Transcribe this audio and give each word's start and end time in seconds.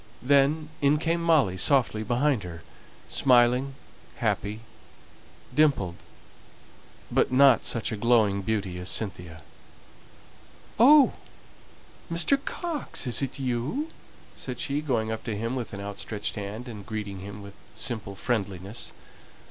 Then 0.23 0.69
in 0.81 0.97
came 0.97 1.21
Molly 1.21 1.55
softly 1.55 2.01
behind 2.01 2.41
her, 2.41 2.63
smiling, 3.07 3.75
happy, 4.15 4.61
dimpled; 5.53 5.93
but 7.11 7.31
not 7.31 7.65
such 7.65 7.91
a 7.91 7.97
glowing 7.97 8.41
beauty 8.41 8.79
as 8.79 8.89
Cynthia. 8.89 9.43
"Oh, 10.79 11.13
Mr. 12.11 12.43
Coxe, 12.43 13.05
is 13.05 13.21
it 13.21 13.37
you?" 13.37 13.91
said 14.35 14.59
she, 14.59 14.81
going 14.81 15.11
up 15.11 15.23
to 15.25 15.37
him 15.37 15.55
with 15.55 15.71
an 15.71 15.81
outstretched 15.81 16.33
hand, 16.33 16.67
and 16.67 16.83
greeting 16.83 17.19
him 17.19 17.43
with 17.43 17.53
simple 17.75 18.15
friendliness. 18.15 18.93